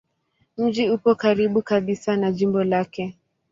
[0.57, 3.15] Mji upo karibu kabisa na jimbo lake.